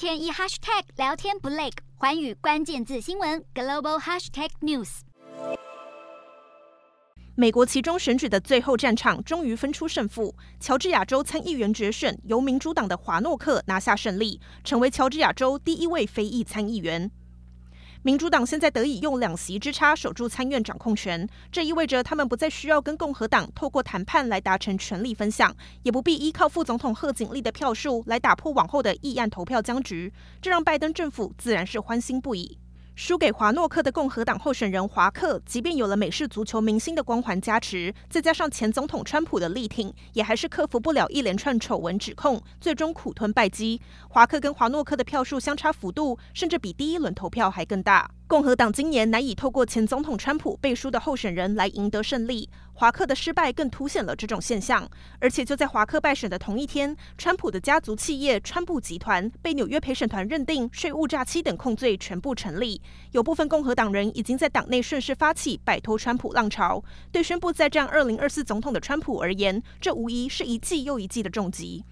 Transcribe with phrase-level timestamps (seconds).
[0.00, 5.00] 天一 hashtag 聊天不累，环宇关键字新闻 global hashtag news。
[7.34, 17.10] 美国其中选举的最后战场终于分出胜负，乔治亚州参议员决选由民主党的华诺克拿下胜利，成为乔治亚州第一位非裔参议员。
[18.02, 30.10] 民主党现在得以用两席之差守住参院掌控权，这意味着他们不再需要跟共和党透过谈判来达成权力分享，也不必依靠副总统贺锦丽的票数来打破往后的议案投票僵局，
[30.40, 32.56] 这让拜登政府自然是欢欣不已。
[32.94, 43.80] 输给华诺克的共和党候选人华克，即便有了美式足球明星的光环加持，再加上前总统川普的力挺，也还是克服不了一连串丑闻指控，最终苦吞败绩。
[44.08, 48.10] 华克跟华诺克的票数相差幅度，甚至比第一轮投票还更大。
[48.30, 54.88] 共和党今年难以透过前总统川普背书的候选人来赢得胜利，华克的失败更凸显了这种现象。
[55.18, 62.80] 而且就在华克败选的同一天，川普的家族企业川普集团被纽约陪审团认定税务诈欺等控罪全部成立。
[63.10, 66.80] 有部分共和党人已经在党内顺势发起摆脱川普浪潮。
[67.10, 71.84] 对宣布再战二零二四总统的川普而言，这无疑是一记又一记的重击。